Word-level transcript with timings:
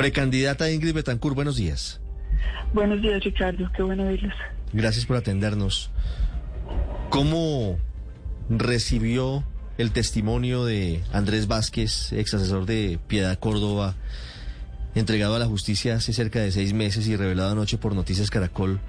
Precandidata 0.00 0.70
Ingrid 0.70 0.94
Betancourt, 0.94 1.36
buenos 1.36 1.56
días. 1.56 2.00
Buenos 2.72 3.02
días, 3.02 3.22
Ricardo. 3.22 3.70
Qué 3.76 3.82
bueno 3.82 4.06
verlos. 4.06 4.32
Gracias 4.72 5.04
por 5.04 5.18
atendernos. 5.18 5.90
¿Cómo 7.10 7.76
recibió 8.48 9.44
el 9.76 9.92
testimonio 9.92 10.64
de 10.64 11.02
Andrés 11.12 11.48
Vázquez, 11.48 12.14
ex 12.14 12.32
asesor 12.32 12.64
de 12.64 12.98
Piedad 13.08 13.38
Córdoba, 13.38 13.94
entregado 14.94 15.34
a 15.34 15.38
la 15.38 15.44
justicia 15.44 15.96
hace 15.96 16.14
cerca 16.14 16.40
de 16.40 16.50
seis 16.50 16.72
meses 16.72 17.06
y 17.06 17.14
revelado 17.14 17.52
anoche 17.52 17.76
por 17.76 17.94
Noticias 17.94 18.30
Caracol, 18.30 18.80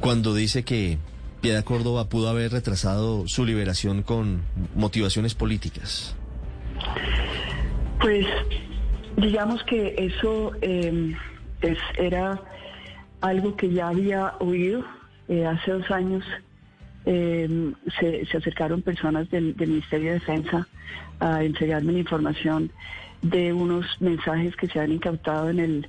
cuando 0.00 0.34
dice 0.34 0.64
que 0.64 0.98
Piedad 1.40 1.64
Córdoba 1.64 2.10
pudo 2.10 2.28
haber 2.28 2.52
retrasado 2.52 3.26
su 3.26 3.46
liberación 3.46 4.02
con 4.02 4.42
motivaciones 4.74 5.34
políticas? 5.34 6.14
Pues 8.02 8.26
digamos 9.16 9.62
que 9.64 9.94
eso 9.98 10.52
eh, 10.60 11.14
es, 11.60 11.78
era 11.98 12.40
algo 13.20 13.56
que 13.56 13.70
ya 13.70 13.88
había 13.88 14.34
oído 14.40 14.84
eh, 15.28 15.46
hace 15.46 15.72
dos 15.72 15.90
años. 15.90 16.24
Eh, 17.06 17.72
se, 18.00 18.24
se, 18.26 18.36
acercaron 18.38 18.80
personas 18.80 19.28
del, 19.30 19.54
del, 19.56 19.68
Ministerio 19.68 20.12
de 20.12 20.20
Defensa 20.20 20.66
a 21.20 21.44
entregarme 21.44 21.92
la 21.92 21.98
información 21.98 22.70
de 23.20 23.52
unos 23.52 23.86
mensajes 24.00 24.56
que 24.56 24.68
se 24.68 24.80
han 24.80 24.92
incautado 24.92 25.50
en 25.50 25.58
el 25.58 25.88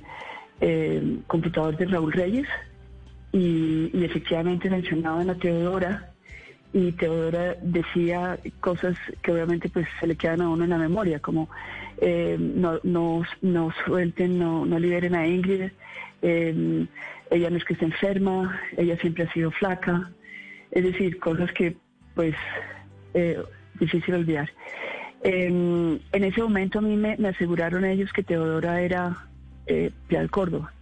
eh, 0.60 1.18
computador 1.26 1.76
de 1.76 1.86
Raúl 1.86 2.12
Reyes 2.12 2.46
y, 3.32 3.90
y 3.94 4.04
efectivamente 4.04 4.68
mencionaban 4.68 5.30
a 5.30 5.34
Teodora 5.34 6.12
y 6.76 6.92
Teodora 6.92 7.56
decía 7.62 8.38
cosas 8.60 8.98
que 9.22 9.32
obviamente 9.32 9.70
pues 9.70 9.86
se 9.98 10.06
le 10.06 10.14
quedan 10.14 10.42
a 10.42 10.50
uno 10.50 10.64
en 10.64 10.70
la 10.70 10.76
memoria, 10.76 11.20
como 11.20 11.48
eh, 11.96 12.36
no, 12.38 12.78
no, 12.82 13.72
suelten, 13.86 14.38
no, 14.38 14.66
liberen 14.78 15.14
a 15.14 15.26
Ingrid, 15.26 15.70
eh, 16.20 16.86
ella 17.30 17.48
no 17.48 17.56
es 17.56 17.64
que 17.64 17.72
esté 17.72 17.86
enferma, 17.86 18.60
ella 18.76 18.98
siempre 18.98 19.24
ha 19.24 19.32
sido 19.32 19.50
flaca, 19.52 20.10
es 20.70 20.84
decir, 20.84 21.18
cosas 21.18 21.50
que 21.52 21.78
pues 22.14 22.34
eh, 23.14 23.42
difícil 23.80 24.14
olvidar. 24.14 24.50
en 25.22 26.00
ese 26.12 26.42
momento 26.42 26.80
a 26.80 26.82
mí 26.82 26.94
me, 26.94 27.16
aseguraron 27.26 27.86
ellos 27.86 28.12
que 28.12 28.22
Teodora 28.22 28.82
era 28.82 29.26
eh, 29.66 29.92
Piedad 30.08 30.28
Córdoba. 30.28 30.74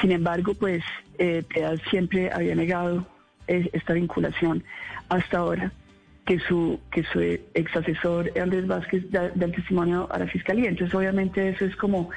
Sin 0.00 0.10
embargo, 0.10 0.54
pues 0.54 0.82
Piedad 1.18 1.78
siempre 1.90 2.30
había 2.32 2.54
negado 2.54 3.17
esta 3.48 3.94
vinculación 3.94 4.62
hasta 5.08 5.38
ahora 5.38 5.72
que 6.28 6.38
su 6.40 6.78
que 6.92 7.02
su 7.04 7.20
ex 7.20 7.74
asesor 7.74 8.30
Andrés 8.38 8.66
Vázquez 8.66 9.10
da, 9.10 9.30
da, 9.30 9.46
el 9.46 9.52
testimonio 9.52 10.06
a 10.12 10.18
la 10.18 10.26
fiscalía. 10.26 10.68
Entonces, 10.68 10.94
obviamente, 10.94 11.48
eso 11.48 11.64
es 11.64 11.74
como 11.76 12.10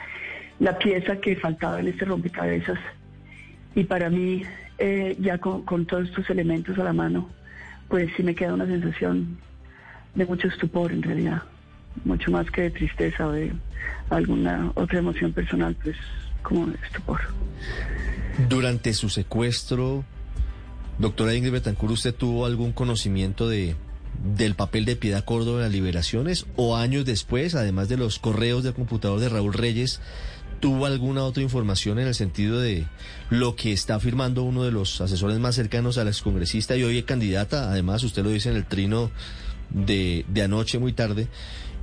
la 0.59 0.77
pieza 0.77 1.15
que 1.15 1.35
faltaba 1.37 1.79
en 1.79 1.87
este 1.87 2.05
rompecabezas. 2.05 2.77
Y 3.73 3.85
para 3.85 4.09
mí, 4.09 4.43
eh, 4.77 5.15
ya 5.19 5.37
con, 5.37 5.63
con, 5.63 5.85
todos 5.85 6.09
estos 6.09 6.29
elementos 6.29 6.77
a 6.77 6.83
la 6.83 6.91
mano, 6.91 7.29
pues 7.87 8.09
sí 8.17 8.23
me 8.23 8.35
queda 8.35 8.53
una 8.53 8.65
sensación 8.65 9.37
de 10.13 10.25
mucho 10.25 10.49
estupor 10.49 10.91
en 10.91 11.01
realidad, 11.01 11.43
mucho 12.03 12.31
más 12.31 12.51
que 12.51 12.63
de 12.63 12.71
tristeza 12.71 13.27
o 13.27 13.31
de 13.31 13.53
alguna 14.09 14.71
otra 14.75 14.99
emoción 14.99 15.31
personal, 15.31 15.73
pues 15.81 15.95
como 16.43 16.67
estupor. 16.83 17.21
Durante 18.49 18.93
su 18.93 19.07
secuestro, 19.09 20.03
doctora 21.01 21.33
Ingrid 21.33 21.51
Betancourt, 21.51 21.93
¿usted 21.93 22.13
tuvo 22.13 22.45
algún 22.45 22.71
conocimiento 22.71 23.49
de 23.49 23.75
del 24.35 24.55
papel 24.55 24.85
de 24.85 24.95
Piedad 24.95 25.23
Córdoba 25.23 25.59
en 25.59 25.63
las 25.63 25.71
liberaciones 25.71 26.45
o 26.55 26.75
años 26.75 27.05
después, 27.05 27.55
además 27.55 27.89
de 27.89 27.97
los 27.97 28.19
correos 28.19 28.63
del 28.63 28.73
computador 28.73 29.19
de 29.19 29.29
Raúl 29.29 29.53
Reyes, 29.53 29.99
tuvo 30.59 30.85
alguna 30.85 31.23
otra 31.23 31.41
información 31.41 31.97
en 31.97 32.07
el 32.07 32.13
sentido 32.13 32.59
de 32.59 32.85
lo 33.29 33.55
que 33.55 33.71
está 33.71 33.95
afirmando 33.95 34.43
uno 34.43 34.63
de 34.63 34.71
los 34.71 35.01
asesores 35.01 35.39
más 35.39 35.55
cercanos 35.55 35.97
a 35.97 36.03
la 36.03 36.11
excongresista 36.11 36.75
y 36.75 36.83
hoy 36.83 36.99
es 36.99 37.05
candidata, 37.05 37.71
además 37.71 38.03
usted 38.03 38.23
lo 38.23 38.29
dice 38.29 38.49
en 38.49 38.57
el 38.57 38.65
trino 38.65 39.09
de, 39.69 40.25
de 40.27 40.43
anoche 40.43 40.77
muy 40.77 40.93
tarde, 40.93 41.27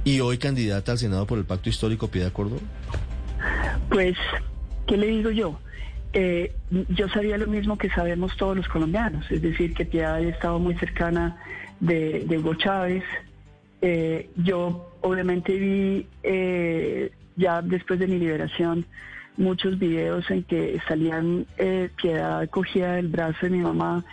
y 0.05 0.21
hoy 0.21 0.39
candidata 0.39 0.93
al 0.93 0.99
Senado 0.99 1.27
por 1.27 1.39
el 1.39 1.45
Pacto 1.45 1.71
Histórico 1.71 2.09
Piedad 2.09 2.31
Córdoba? 2.31 2.61
Pues, 3.91 4.17
¿qué 4.87 4.97
le 4.97 5.09
digo 5.09 5.31
yo? 5.31 5.59
Eh, 6.13 6.53
yo 6.89 7.09
sabía 7.09 7.37
lo 7.37 7.47
mismo 7.47 7.77
que 7.77 7.91
sabemos 7.91 8.37
todos 8.37 8.57
los 8.57 8.69
colombianos, 8.69 9.31
es 9.31 9.43
decir, 9.43 9.75
que 9.75 9.85
Piedad 9.85 10.15
ha 10.15 10.21
estado 10.21 10.59
muy 10.59 10.75
cercana 10.75 11.37
de, 11.81 12.27
Hugo 12.39 12.55
Chávez. 12.55 13.05
Eh, 13.81 14.31
yo 14.37 14.91
obviamente 15.03 15.57
vi 15.57 16.07
eh, 16.23 17.13
ya 17.37 17.63
después 17.63 18.01
de 18.01 18.09
mi 18.09 18.19
liberación 18.19 18.85
muchos 19.37 19.79
videos 19.79 20.29
en 20.31 20.43
que 20.43 20.81
salían 20.89 21.47
eh, 21.57 21.91
Piedad 21.97 22.49
cogida 22.51 22.95
del 22.95 23.09
brazo 23.09 23.39
de 23.43 23.51
mi 23.51 23.59
mamá 23.59 24.05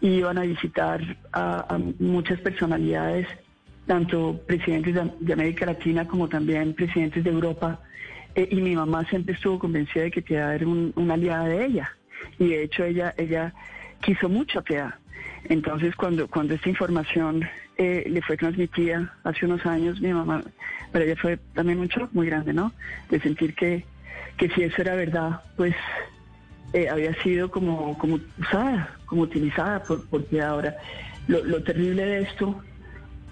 y 0.00 0.08
iban 0.08 0.38
a 0.38 0.42
visitar 0.42 1.00
a, 1.32 1.74
a 1.74 1.78
muchas 1.98 2.40
personalidades, 2.40 3.26
tanto 3.86 4.40
presidentes 4.46 4.94
de, 4.94 5.10
de, 5.18 5.32
América 5.32 5.66
Latina 5.66 6.06
como 6.06 6.28
también 6.28 6.74
presidentes 6.74 7.24
de 7.24 7.30
Europa. 7.30 7.80
Eh, 8.34 8.48
y 8.50 8.56
mi 8.56 8.76
mamá 8.76 9.04
siempre 9.06 9.34
estuvo 9.34 9.58
convencida 9.58 10.04
de 10.04 10.10
que 10.10 10.22
Piedad 10.22 10.54
era 10.54 10.66
un, 10.66 10.92
una 10.96 11.14
aliada 11.14 11.46
de 11.46 11.64
ella. 11.64 11.96
Y 12.38 12.48
de 12.48 12.62
hecho 12.62 12.84
ella, 12.84 13.14
ella 13.16 13.54
quiso 14.00 14.28
mucho 14.28 14.60
a 14.60 14.62
Piedad. 14.62 14.94
Entonces, 15.44 15.94
cuando, 15.96 16.28
cuando 16.28 16.54
esta 16.54 16.68
información 16.68 17.48
eh, 17.76 18.04
le 18.08 18.20
fue 18.22 18.36
transmitida 18.36 19.14
hace 19.24 19.46
unos 19.46 19.64
años, 19.66 20.00
mi 20.00 20.12
mamá, 20.12 20.42
para 20.92 21.04
ella 21.04 21.16
fue 21.16 21.38
también 21.54 21.78
un 21.78 21.88
shock 21.88 22.12
muy 22.12 22.26
grande, 22.26 22.52
¿no? 22.52 22.72
De 23.08 23.20
sentir 23.20 23.54
que, 23.54 23.84
que 24.36 24.48
si 24.50 24.62
eso 24.62 24.82
era 24.82 24.94
verdad, 24.94 25.40
pues 25.56 25.74
eh, 26.72 26.88
había 26.88 27.14
sido 27.22 27.50
como, 27.50 27.96
como 27.98 28.18
usada, 28.38 28.96
como 29.06 29.22
utilizada 29.22 29.82
por, 29.82 30.06
porque 30.08 30.42
ahora. 30.42 30.76
Lo, 31.28 31.44
lo 31.44 31.62
terrible 31.62 32.06
de 32.06 32.22
esto 32.22 32.62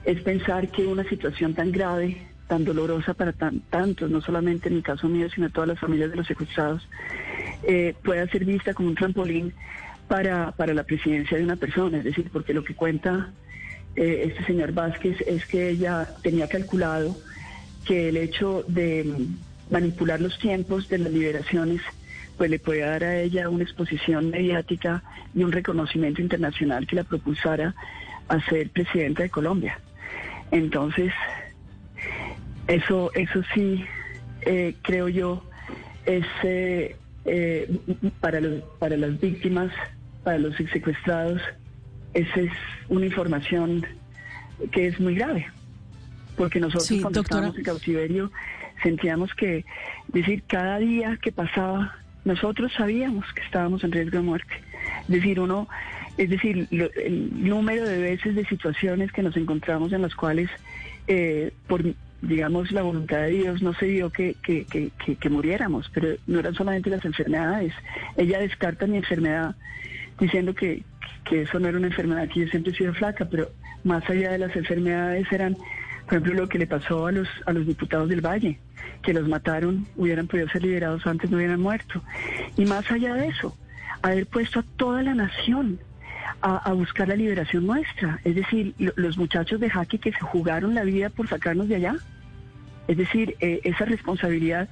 es 0.04 0.20
pensar 0.20 0.68
que 0.68 0.86
una 0.86 1.02
situación 1.04 1.54
tan 1.54 1.72
grave, 1.72 2.18
tan 2.48 2.64
dolorosa 2.64 3.14
para 3.14 3.32
tan, 3.32 3.60
tantos, 3.60 4.10
no 4.10 4.20
solamente 4.20 4.68
en 4.68 4.76
el 4.76 4.82
caso 4.82 5.08
mío, 5.08 5.28
sino 5.30 5.50
todas 5.50 5.68
las 5.68 5.78
familias 5.78 6.10
de 6.10 6.16
los 6.16 6.26
secuestrados, 6.26 6.86
eh, 7.62 7.94
pueda 8.04 8.26
ser 8.28 8.44
vista 8.44 8.74
como 8.74 8.88
un 8.88 8.94
trampolín 8.94 9.52
para, 10.08 10.52
para 10.52 10.74
la 10.74 10.84
presidencia 10.84 11.36
de 11.36 11.44
una 11.44 11.56
persona, 11.56 11.98
es 11.98 12.04
decir, 12.04 12.30
porque 12.32 12.54
lo 12.54 12.62
que 12.62 12.74
cuenta 12.74 13.30
eh, 13.96 14.28
este 14.30 14.44
señor 14.44 14.72
Vázquez 14.72 15.20
es 15.26 15.46
que 15.46 15.70
ella 15.70 16.08
tenía 16.22 16.48
calculado 16.48 17.16
que 17.84 18.10
el 18.10 18.16
hecho 18.16 18.64
de 18.68 19.26
manipular 19.70 20.20
los 20.20 20.38
tiempos 20.38 20.88
de 20.88 20.98
las 20.98 21.12
liberaciones 21.12 21.80
pues 22.36 22.50
le 22.50 22.58
podía 22.58 22.90
dar 22.90 23.04
a 23.04 23.20
ella 23.20 23.48
una 23.48 23.64
exposición 23.64 24.30
mediática 24.30 25.02
y 25.34 25.42
un 25.42 25.52
reconocimiento 25.52 26.20
internacional 26.20 26.86
que 26.86 26.96
la 26.96 27.04
propulsara 27.04 27.74
a 28.28 28.40
ser 28.48 28.68
presidenta 28.70 29.22
de 29.22 29.30
Colombia. 29.30 29.78
Entonces, 30.50 31.12
eso, 32.68 33.10
eso 33.14 33.42
sí, 33.54 33.84
eh, 34.42 34.74
creo 34.82 35.08
yo, 35.08 35.42
es 36.04 36.26
eh, 36.42 36.96
eh, 37.24 37.78
para, 38.20 38.40
los, 38.40 38.62
para 38.78 38.96
las 38.96 39.20
víctimas 39.20 39.72
para 40.26 40.38
los 40.38 40.56
secuestrados, 40.56 41.40
esa 42.12 42.40
es 42.40 42.50
una 42.88 43.06
información 43.06 43.86
que 44.72 44.88
es 44.88 44.98
muy 44.98 45.14
grave. 45.14 45.46
Porque 46.36 46.58
nosotros 46.58 46.86
sí, 46.86 47.00
cuando 47.00 47.20
doctora. 47.20 47.46
estábamos 47.46 47.58
en 47.58 47.64
cautiverio 47.64 48.32
sentíamos 48.82 49.32
que, 49.34 49.64
decir, 50.08 50.42
cada 50.48 50.78
día 50.78 51.16
que 51.22 51.30
pasaba, 51.32 51.96
nosotros 52.24 52.72
sabíamos 52.76 53.24
que 53.34 53.42
estábamos 53.42 53.84
en 53.84 53.92
riesgo 53.92 54.18
de 54.18 54.24
muerte. 54.24 54.54
Es 55.02 55.08
decir, 55.08 55.38
uno, 55.38 55.68
es 56.16 56.28
decir, 56.28 56.66
lo, 56.70 56.90
el 56.94 57.48
número 57.48 57.84
de 57.84 57.98
veces 57.98 58.34
de 58.34 58.44
situaciones 58.46 59.12
que 59.12 59.22
nos 59.22 59.36
encontramos 59.36 59.92
en 59.92 60.02
las 60.02 60.14
cuales, 60.14 60.50
eh, 61.06 61.52
por 61.68 61.84
digamos, 62.22 62.72
la 62.72 62.82
voluntad 62.82 63.18
de 63.18 63.30
Dios 63.30 63.62
no 63.62 63.74
se 63.74 63.86
dio 63.86 64.10
que, 64.10 64.34
que, 64.42 64.64
que, 64.64 65.30
muriéramos, 65.30 65.90
pero 65.92 66.16
no 66.26 66.38
eran 66.38 66.54
solamente 66.54 66.90
las 66.90 67.04
enfermedades. 67.04 67.72
Ella 68.16 68.40
descarta 68.40 68.86
mi 68.86 68.96
enfermedad 68.96 69.54
diciendo 70.18 70.54
que, 70.54 70.82
que 71.24 71.42
eso 71.42 71.58
no 71.58 71.68
era 71.68 71.78
una 71.78 71.88
enfermedad, 71.88 72.28
que 72.28 72.40
yo 72.40 72.48
siempre 72.48 72.72
he 72.72 72.76
sido 72.76 72.94
flaca, 72.94 73.26
pero 73.26 73.48
más 73.84 74.08
allá 74.08 74.32
de 74.32 74.38
las 74.38 74.56
enfermedades 74.56 75.30
eran, 75.30 75.54
por 76.04 76.14
ejemplo, 76.14 76.34
lo 76.34 76.48
que 76.48 76.58
le 76.58 76.66
pasó 76.66 77.06
a 77.06 77.12
los, 77.12 77.28
a 77.44 77.52
los 77.52 77.66
diputados 77.66 78.08
del 78.08 78.20
Valle, 78.24 78.58
que 79.02 79.12
los 79.12 79.28
mataron, 79.28 79.86
hubieran 79.96 80.26
podido 80.26 80.48
ser 80.48 80.62
liberados 80.62 81.06
antes, 81.06 81.30
no 81.30 81.36
hubieran 81.36 81.60
muerto. 81.60 82.02
Y 82.56 82.64
más 82.64 82.90
allá 82.90 83.14
de 83.14 83.28
eso, 83.28 83.56
haber 84.02 84.26
puesto 84.26 84.60
a 84.60 84.64
toda 84.76 85.02
la 85.02 85.14
nación 85.14 85.78
a, 86.40 86.56
a, 86.56 86.72
buscar 86.72 87.08
la 87.08 87.16
liberación 87.16 87.66
nuestra. 87.66 88.20
Es 88.24 88.34
decir, 88.34 88.74
lo, 88.78 88.92
los 88.96 89.18
muchachos 89.18 89.60
de 89.60 89.70
Jaque 89.70 89.98
que 89.98 90.12
se 90.12 90.20
jugaron 90.20 90.74
la 90.74 90.84
vida 90.84 91.10
por 91.10 91.28
sacarnos 91.28 91.68
de 91.68 91.76
allá. 91.76 91.96
Es 92.88 92.96
decir, 92.96 93.36
eh, 93.40 93.60
esa 93.64 93.84
responsabilidad, 93.84 94.68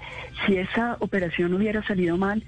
si 0.47 0.57
esa 0.57 0.97
operación 1.01 1.53
hubiera 1.55 1.83
salido 1.83 2.17
mal, 2.17 2.45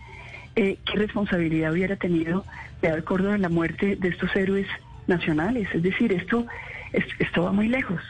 eh, 0.55 0.79
¿qué 0.85 0.99
responsabilidad 0.99 1.73
hubiera 1.73 1.97
tenido 1.97 2.45
Pedro 2.81 3.05
Córdoba 3.05 3.35
en 3.35 3.43
la 3.43 3.49
muerte 3.49 3.97
de 3.97 4.09
estos 4.09 4.35
héroes 4.37 4.67
nacionales? 5.07 5.69
Es 5.75 5.83
decir, 5.83 6.13
esto, 6.13 6.47
esto 6.93 7.43
va 7.43 7.53
muy 7.53 7.69
lejos. 7.69 8.01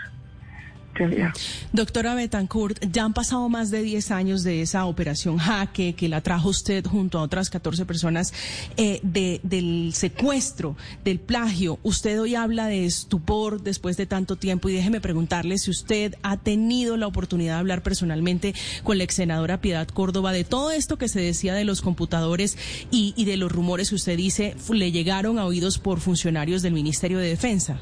Doctora 1.72 2.14
Betancourt, 2.14 2.78
ya 2.90 3.04
han 3.04 3.14
pasado 3.14 3.48
más 3.48 3.70
de 3.70 3.82
10 3.82 4.10
años 4.10 4.42
de 4.42 4.62
esa 4.62 4.86
operación 4.86 5.38
Jaque 5.38 5.94
que 5.94 6.08
la 6.08 6.20
trajo 6.20 6.48
usted 6.48 6.84
junto 6.84 7.18
a 7.18 7.22
otras 7.22 7.50
14 7.50 7.84
personas 7.86 8.32
eh, 8.76 9.00
de, 9.02 9.40
del 9.42 9.92
secuestro, 9.94 10.76
del 11.04 11.18
plagio. 11.18 11.78
Usted 11.82 12.20
hoy 12.20 12.34
habla 12.34 12.66
de 12.66 12.86
estupor 12.86 13.62
después 13.62 13.96
de 13.96 14.06
tanto 14.06 14.36
tiempo 14.36 14.68
y 14.68 14.74
déjeme 14.74 15.00
preguntarle 15.00 15.58
si 15.58 15.70
usted 15.70 16.14
ha 16.22 16.36
tenido 16.36 16.96
la 16.96 17.06
oportunidad 17.06 17.54
de 17.54 17.60
hablar 17.60 17.82
personalmente 17.82 18.54
con 18.84 18.98
la 18.98 19.04
ex 19.04 19.14
senadora 19.14 19.60
Piedad 19.60 19.88
Córdoba 19.88 20.32
de 20.32 20.44
todo 20.44 20.70
esto 20.70 20.98
que 20.98 21.08
se 21.08 21.20
decía 21.20 21.54
de 21.54 21.64
los 21.64 21.82
computadores 21.82 22.56
y, 22.90 23.14
y 23.16 23.24
de 23.24 23.36
los 23.36 23.50
rumores 23.50 23.90
que 23.90 23.96
usted 23.96 24.16
dice 24.16 24.54
le 24.70 24.92
llegaron 24.92 25.38
a 25.38 25.44
oídos 25.44 25.78
por 25.78 26.00
funcionarios 26.00 26.62
del 26.62 26.74
Ministerio 26.74 27.18
de 27.18 27.28
Defensa. 27.28 27.80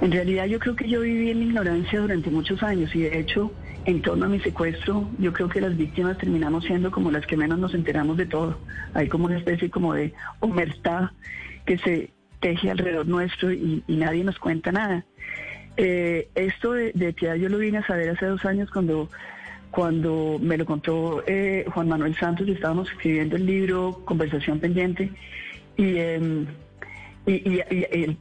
En 0.00 0.12
realidad 0.12 0.46
yo 0.46 0.60
creo 0.60 0.76
que 0.76 0.88
yo 0.88 1.00
viví 1.00 1.30
en 1.30 1.42
ignorancia 1.42 2.00
durante 2.00 2.30
muchos 2.30 2.62
años 2.62 2.94
y 2.94 3.00
de 3.00 3.18
hecho 3.18 3.52
en 3.84 4.00
torno 4.00 4.26
a 4.26 4.28
mi 4.28 4.38
secuestro 4.38 5.08
yo 5.18 5.32
creo 5.32 5.48
que 5.48 5.60
las 5.60 5.76
víctimas 5.76 6.18
terminamos 6.18 6.64
siendo 6.64 6.90
como 6.90 7.10
las 7.10 7.26
que 7.26 7.36
menos 7.36 7.58
nos 7.58 7.74
enteramos 7.74 8.16
de 8.16 8.26
todo. 8.26 8.58
Hay 8.94 9.08
como 9.08 9.26
una 9.26 9.38
especie 9.38 9.70
como 9.70 9.94
de 9.94 10.12
omertá 10.40 11.12
que 11.66 11.78
se 11.78 12.10
teje 12.40 12.70
alrededor 12.70 13.08
nuestro 13.08 13.52
y, 13.52 13.82
nadie 13.88 14.22
nos 14.22 14.38
cuenta 14.38 14.70
nada. 14.70 15.04
Eh, 15.76 16.28
esto 16.34 16.72
de, 16.72 16.92
de, 16.92 17.12
piedad 17.12 17.34
yo 17.34 17.48
lo 17.48 17.58
vine 17.58 17.78
a 17.78 17.86
saber 17.86 18.10
hace 18.10 18.26
dos 18.26 18.44
años 18.44 18.70
cuando, 18.70 19.08
cuando 19.70 20.38
me 20.40 20.56
lo 20.56 20.64
contó 20.64 21.24
eh, 21.26 21.64
Juan 21.74 21.88
Manuel 21.88 22.16
Santos 22.16 22.46
y 22.46 22.52
estábamos 22.52 22.90
escribiendo 22.90 23.36
el 23.36 23.46
libro 23.46 24.02
Conversación 24.04 24.60
Pendiente 24.60 25.10
y... 25.76 25.96
Eh, 25.96 26.46
y, 27.26 27.60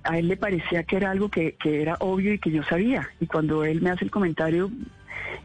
a 0.04 0.18
él 0.18 0.28
le 0.28 0.38
parecía 0.38 0.84
que 0.84 0.98
era 0.98 1.12
algo 1.12 1.30
que, 1.30 1.56
era 1.64 1.96
obvio 2.00 2.34
y 2.34 2.40
que 2.40 2.52
yo 2.52 2.64
sabía. 2.64 3.10
Y 3.20 3.28
cuando 3.28 3.64
él 3.64 3.82
me 3.82 3.90
hace 3.90 4.06
el 4.06 4.12
comentario 4.12 4.72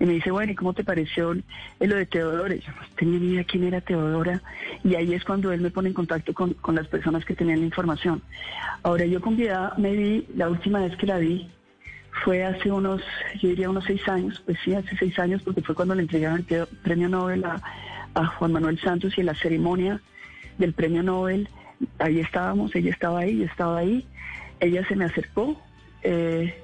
y 0.00 0.04
me 0.04 0.14
dice, 0.14 0.30
bueno, 0.30 0.52
¿y 0.52 0.54
cómo 0.54 0.72
te 0.72 0.84
pareció 0.84 1.34
lo 1.34 1.96
de 1.96 2.06
Teodora? 2.06 2.54
Yo 2.54 2.72
no 2.72 2.82
tenía 2.96 3.18
ni 3.18 3.26
idea 3.32 3.44
quién 3.44 3.64
era 3.64 3.80
Teodora. 3.80 4.42
Y 4.82 4.94
ahí 4.94 5.14
es 5.14 5.24
cuando 5.24 5.52
él 5.52 5.60
me 5.60 5.70
pone 5.70 5.88
en 5.88 5.94
contacto 5.94 6.34
con, 6.34 6.56
las 6.74 6.88
personas 6.88 7.24
que 7.24 7.34
tenían 7.34 7.60
la 7.60 7.66
información. 7.66 8.22
Ahora, 8.82 9.04
yo 9.04 9.20
con 9.20 9.36
Piedad 9.36 9.76
me 9.76 9.92
vi, 9.92 10.26
la 10.34 10.48
última 10.48 10.80
vez 10.80 10.96
que 10.96 11.06
la 11.06 11.18
vi 11.18 11.48
fue 12.24 12.44
hace 12.44 12.70
unos, 12.70 13.00
yo 13.40 13.48
diría 13.48 13.70
unos 13.70 13.84
seis 13.84 14.06
años, 14.08 14.42
pues 14.44 14.58
sí, 14.64 14.74
hace 14.74 14.96
seis 14.96 15.18
años, 15.18 15.42
porque 15.42 15.62
fue 15.62 15.74
cuando 15.74 15.94
le 15.94 16.02
entregaron 16.02 16.44
el 16.48 16.66
premio 16.82 17.08
Nobel 17.08 17.44
a 17.44 18.26
Juan 18.26 18.52
Manuel 18.52 18.78
Santos 18.80 19.16
y 19.16 19.20
en 19.20 19.26
la 19.26 19.34
ceremonia 19.34 20.00
del 20.58 20.74
premio 20.74 21.02
Nobel 21.02 21.48
ahí 21.98 22.20
estábamos, 22.20 22.74
ella 22.74 22.90
estaba 22.90 23.20
ahí, 23.20 23.38
yo 23.38 23.44
estaba 23.44 23.78
ahí, 23.78 24.06
ella 24.60 24.86
se 24.86 24.96
me 24.96 25.04
acercó, 25.04 25.60
eh, 26.02 26.54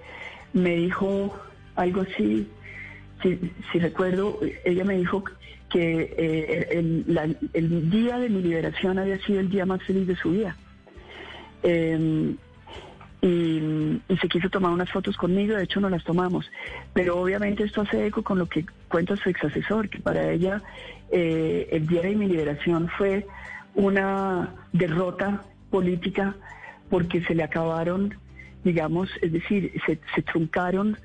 me 0.52 0.76
dijo 0.76 1.36
algo 1.76 2.02
así, 2.02 2.48
si, 3.22 3.78
recuerdo, 3.78 4.38
ella 4.64 4.84
me 4.84 4.96
dijo 4.96 5.24
que 5.70 6.14
eh, 6.16 6.68
el, 7.52 7.90
día 7.90 8.18
de 8.18 8.28
mi 8.28 8.42
liberación 8.42 8.98
había 8.98 9.18
sido 9.18 9.40
el 9.40 9.50
día 9.50 9.66
más 9.66 9.82
feliz 9.82 10.06
de 10.06 10.16
su 10.16 10.30
vida. 10.30 10.56
Em, 11.62 12.36
y, 13.20 14.00
se 14.20 14.28
quiso 14.28 14.48
tomar 14.48 14.70
unas 14.70 14.90
fotos 14.90 15.16
conmigo, 15.16 15.56
de 15.56 15.64
hecho 15.64 15.80
no 15.80 15.90
las 15.90 16.04
tomamos. 16.04 16.50
Pero 16.92 17.20
obviamente 17.20 17.64
esto 17.64 17.82
hace 17.82 18.06
eco 18.06 18.22
con 18.22 18.38
lo 18.38 18.46
que 18.46 18.64
cuenta 18.88 19.16
su 19.16 19.28
ex 19.28 19.44
asesor, 19.44 19.88
que 19.88 19.98
para 19.98 20.30
ella 20.30 20.62
eh, 21.10 21.68
el 21.72 21.86
día 21.86 22.02
de 22.02 22.14
mi 22.14 22.26
liberación 22.26 22.88
fue 22.96 23.26
una 23.74 24.54
derrota 24.72 25.42
política 25.70 26.34
porque 26.90 27.22
se 27.22 27.34
le 27.34 27.42
acabaron, 27.42 28.14
digamos, 28.64 29.10
es 29.22 29.32
decir, 29.32 29.72
se, 29.86 30.22
truncaron 30.22 30.96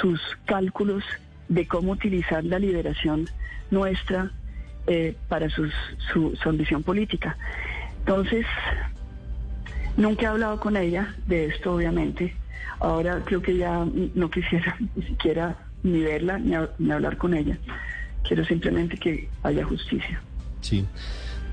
sus 0.00 0.20
cálculos 0.44 1.04
de 1.48 1.66
cómo 1.66 1.92
utilizar 1.92 2.44
la 2.44 2.58
liberación 2.58 3.28
nuestra 3.70 4.30
eh, 4.86 5.16
para 5.28 5.48
su, 5.50 5.70
su, 6.12 6.48
ambición 6.48 6.82
política. 6.82 7.36
Entonces, 8.00 8.46
nunca 9.96 10.22
he 10.22 10.26
hablado 10.26 10.58
con 10.60 10.76
ella 10.76 11.14
de 11.26 11.46
esto, 11.46 11.74
obviamente. 11.74 12.34
Ahora 12.80 13.22
creo 13.24 13.42
que 13.42 13.56
ya 13.56 13.86
no 14.14 14.30
quisiera 14.30 14.76
ni 14.96 15.02
siquiera 15.04 15.56
ni 15.82 16.00
verla 16.00 16.38
ni, 16.38 16.54
ni 16.78 16.92
hablar 16.92 17.16
con 17.16 17.34
ella. 17.34 17.56
Quiero 18.26 18.44
simplemente 18.44 18.96
que 18.96 19.28
haya 19.42 19.64
justicia. 19.64 20.20
Sí. 20.60 20.86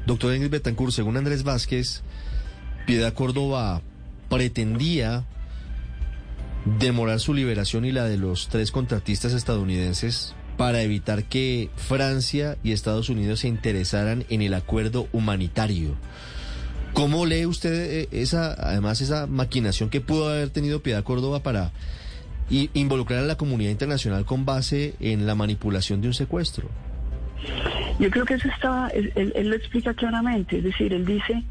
Doctor 0.07 0.33
Ingrid 0.33 0.49
Betancourt, 0.49 0.93
según 0.93 1.17
Andrés 1.17 1.43
Vázquez, 1.43 2.01
Piedad 2.85 3.13
Córdoba 3.13 3.81
pretendía 4.29 5.25
demorar 6.79 7.19
su 7.19 7.33
liberación 7.33 7.83
y 7.83 7.91
la 7.91 8.05
de 8.05 8.15
los 8.15 8.47
tres 8.47 8.71
contratistas 8.71 9.33
estadounidenses 9.33 10.33
para 10.55 10.81
evitar 10.81 11.25
que 11.25 11.69
Francia 11.75 12.57
y 12.63 12.71
Estados 12.71 13.09
Unidos 13.09 13.41
se 13.41 13.49
interesaran 13.49 14.25
en 14.29 14.41
el 14.41 14.53
acuerdo 14.53 15.09
humanitario. 15.11 15.95
¿Cómo 16.93 17.25
lee 17.25 17.45
usted 17.45 17.73
eh, 17.73 18.07
esa, 18.11 18.53
además, 18.53 19.01
esa 19.01 19.27
maquinación 19.27 19.89
que 19.89 19.99
pudo 19.99 20.29
haber 20.29 20.51
tenido 20.51 20.81
Piedad 20.81 21.03
Córdoba 21.03 21.43
para 21.43 21.73
involucrar 22.49 23.19
a 23.19 23.27
la 23.27 23.35
comunidad 23.35 23.71
internacional 23.71 24.23
con 24.23 24.45
base 24.45 24.95
en 25.01 25.27
la 25.27 25.35
manipulación 25.35 25.99
de 25.99 26.07
un 26.07 26.13
secuestro? 26.13 26.69
Yo 27.99 28.11
creo 28.11 28.25
que 28.25 28.35
eso 28.35 28.47
está, 28.49 28.89
él, 28.89 29.49
lo 29.49 29.55
explica 29.55 29.93
claramente, 29.93 30.57
es 30.57 30.63
decir, 30.63 30.93
él 30.93 31.05
dice 31.05 31.43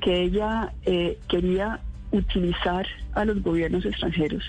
que 0.00 0.22
ella 0.22 0.72
eh, 0.86 1.18
quería 1.28 1.80
utilizar 2.10 2.86
a 3.12 3.26
los 3.26 3.42
gobiernos 3.42 3.84
extranjeros, 3.84 4.42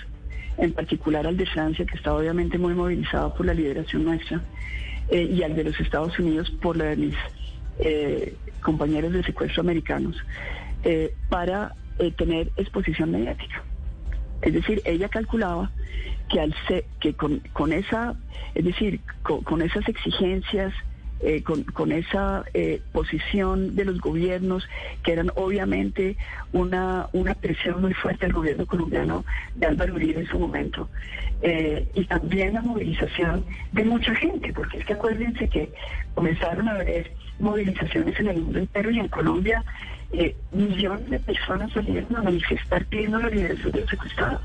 en 0.56 0.72
particular 0.72 1.26
al 1.26 1.36
de 1.36 1.44
Francia, 1.44 1.84
que 1.84 1.96
está 1.96 2.14
obviamente 2.14 2.56
muy 2.56 2.72
movilizado 2.72 3.34
por 3.34 3.44
la 3.44 3.52
liberación 3.52 4.04
nuestra, 4.04 4.40
eh, 5.10 5.24
y 5.24 5.42
al 5.42 5.54
de 5.54 5.64
los 5.64 5.78
Estados 5.78 6.18
Unidos 6.18 6.50
por 6.62 6.78
la 6.78 6.86
de 6.86 6.96
mis 6.96 7.14
eh, 7.80 8.34
compañeros 8.62 9.12
de 9.12 9.22
secuestro 9.22 9.60
americanos, 9.60 10.16
para 11.28 11.76
tener 12.16 12.50
exposición 12.56 13.12
mediática. 13.12 13.62
Es 14.40 14.52
decir, 14.52 14.82
ella 14.84 15.08
calculaba 15.08 15.70
que 16.28 16.40
al 16.40 16.52
que 16.98 17.14
con, 17.14 17.72
esa, 17.72 18.16
es 18.56 18.64
decir, 18.64 19.00
con 19.22 19.62
esas 19.62 19.88
exigencias 19.88 20.74
eh, 21.24 21.44
con, 21.44 21.92
esa 21.92 22.44
eh, 22.52 22.82
posición 22.90 23.76
de 23.76 23.84
los 23.84 24.00
gobiernos, 24.00 24.68
que 25.04 25.12
eran 25.12 25.30
obviamente 25.36 26.16
una, 26.52 27.08
una 27.12 27.34
presión 27.34 27.80
muy 27.80 27.94
fuerte 27.94 28.26
al 28.26 28.32
gobierno 28.32 28.66
colombiano 28.66 29.24
de 29.54 29.66
Álvaro 29.66 29.94
Uribe 29.94 30.22
en 30.22 30.26
su 30.26 30.38
momento. 30.38 30.88
Eh, 31.42 31.88
y 31.94 32.04
también 32.06 32.54
la 32.54 32.62
movilización 32.62 33.44
de 33.70 33.84
mucha 33.84 34.12
gente, 34.16 34.52
porque 34.52 34.78
es 34.78 34.84
que 34.84 34.94
acuérdense 34.94 35.48
que 35.48 35.72
comenzaron 36.14 36.68
a 36.68 36.72
haber 36.72 37.12
movilizaciones 37.38 38.18
en 38.18 38.26
el 38.28 38.40
mundo 38.40 38.58
entero 38.58 38.90
y 38.90 38.98
en 38.98 39.08
Colombia 39.08 39.64
millones 40.50 41.08
de 41.08 41.18
personas 41.20 41.72
salieron 41.72 42.14
a 42.16 42.22
manifestar 42.22 42.84
pidiendo 42.86 43.18
la 43.18 43.30
liberación 43.30 43.72
de 43.72 43.80
los 43.80 43.90
secuestrados. 43.90 44.42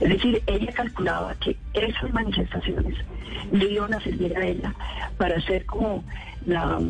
Es 0.00 0.08
decir, 0.08 0.42
ella 0.46 0.72
calculaba 0.72 1.34
que 1.36 1.56
esas 1.72 2.12
manifestaciones 2.12 2.96
le 3.52 3.72
iban 3.72 3.94
a 3.94 4.00
servir 4.00 4.36
a 4.36 4.44
ella 4.44 4.74
para 5.16 5.40
ser 5.40 5.64
como 5.66 6.04
la, 6.46 6.80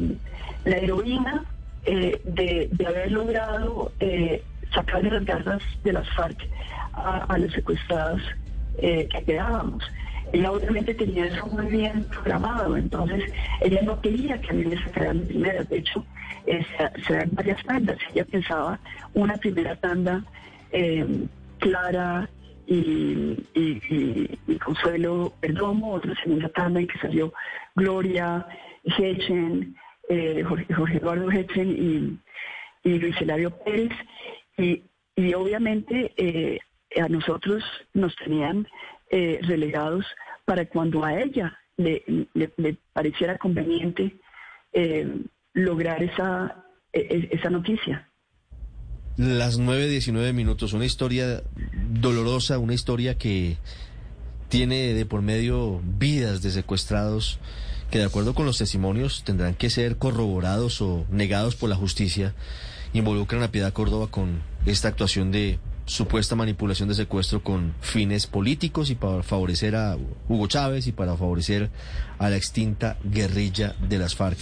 heroína 0.65 1.45
eh, 1.85 2.21
de, 2.25 2.87
haber 2.87 3.13
logrado 3.13 3.93
eh, 4.01 4.43
sacarle 4.75 5.11
las 5.11 5.25
garras 5.25 5.63
de 5.85 5.93
las 5.93 6.09
FARC 6.11 6.49
a, 6.93 7.39
los 7.39 7.53
secuestrados 7.53 8.23
eh, 8.79 9.09
que 9.11 9.25
quedábamos. 9.25 9.85
Ella 10.33 10.51
obviamente 10.51 10.93
tenía 10.95 11.27
eso 11.27 11.47
muy 11.47 11.67
bien 11.67 12.05
programado, 12.05 12.77
entonces 12.77 13.23
ella 13.61 13.81
no 13.83 14.01
quería 14.01 14.41
que 14.41 14.51
a 14.51 14.53
mí 14.55 14.65
me 14.65 14.83
sacaran 14.83 15.21
primera, 15.21 15.63
de 15.63 15.79
hecho 15.79 16.05
se, 17.07 17.15
dan 17.15 17.31
varias 17.33 17.63
tandas, 17.65 17.99
ella 18.13 18.25
pensaba 18.25 18.81
una 19.15 19.37
primera 19.37 19.77
tanda 19.77 20.25
clara, 21.59 22.29
y, 22.67 23.47
y, 23.55 24.59
Consuelo 24.59 25.33
Perdomo, 25.41 25.95
otra 25.95 26.15
segunda 26.23 26.49
tanda 26.49 26.81
en 26.81 26.89
que 26.89 26.99
salió 26.99 27.33
Gloria 27.75 28.47
Hechen, 28.85 29.77
eh, 30.09 30.43
Jorge, 30.43 30.97
Eduardo 30.97 31.31
Hechen 31.31 32.21
y, 32.85 32.99
Luis 32.99 33.17
Pérez. 33.65 33.93
Y, 34.57 34.83
obviamente 35.35 36.13
eh, 36.17 36.59
a 37.01 37.09
nosotros 37.09 37.65
nos 37.95 38.15
tenían 38.17 38.69
eh, 39.11 39.41
relegados 39.43 40.05
para 40.45 40.67
cuando 40.67 41.05
a 41.05 41.21
ella 41.21 41.59
le, 41.77 42.03
le, 42.35 42.77
pareciera 42.93 43.39
conveniente 43.39 44.17
lograr 45.55 46.03
esa, 46.03 46.65
e, 46.93 47.01
e, 47.01 47.29
esa 47.35 47.51
noticia. 47.51 48.09
Las 49.17 49.59
9.19 49.59 50.35
minutos, 50.35 50.75
una 50.75 50.85
historia 50.85 51.43
dolorosa, 51.91 52.59
una 52.59 52.75
historia 52.75 53.17
que 53.17 53.57
tiene 54.51 54.93
de 54.93 55.07
por 55.07 55.23
medio 55.23 55.81
vidas 55.83 56.43
de 56.43 56.51
secuestrados 56.51 57.39
que 57.91 57.99
de 57.99 58.05
acuerdo 58.05 58.35
con 58.35 58.45
los 58.45 58.59
testimonios 58.59 59.23
tendrán 59.25 59.55
que 59.55 59.71
ser 59.71 59.97
corroborados 59.97 60.83
o 60.83 61.07
negados 61.11 61.57
por 61.57 61.71
la 61.71 61.77
justicia, 61.77 62.35
involucran 62.93 63.43
a 63.43 63.51
Piedad 63.51 63.73
Córdoba 63.73 64.09
con 64.09 64.43
esta 64.67 64.89
actuación 64.89 65.33
de 65.33 65.59
supuesta 65.87 66.35
manipulación 66.35 66.89
de 66.89 66.95
secuestro 66.95 67.43
con 67.43 67.75
fines 67.81 68.27
políticos 68.27 68.91
y 68.91 68.97
para 68.97 69.23
favorecer 69.23 69.77
a 69.77 69.97
Hugo 70.29 70.47
Chávez 70.47 70.89
y 70.89 70.93
para 70.93 71.17
favorecer 71.17 71.71
a 72.19 72.29
la 72.29 72.37
extinta 72.37 72.99
guerrilla 73.03 73.77
de 73.89 73.99
las 73.99 74.15
FARC. 74.15 74.39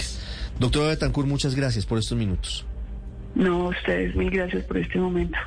Doctora 0.59 0.89
Betancourt, 0.89 1.29
muchas 1.29 1.55
gracias 1.55 1.87
por 1.87 1.99
estos 1.99 2.19
minutos. 2.19 2.65
No, 3.35 3.69
ustedes, 3.69 4.15
mil 4.15 4.31
gracias 4.31 4.65
por 4.65 4.79
este 4.79 4.99
momento. 4.99 5.39